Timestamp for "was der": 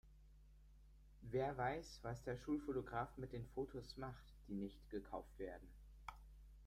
2.01-2.35